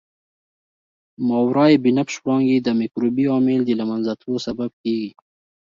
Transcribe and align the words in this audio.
ماورای 1.27 1.75
بنفش 1.83 2.15
وړانګې 2.21 2.57
د 2.61 2.67
مکروبي 2.79 3.25
عامل 3.33 3.59
د 3.65 3.69
له 3.79 3.85
منځه 3.89 4.11
تلو 4.21 4.37
سبب 4.47 4.71
کیږي. 4.81 5.09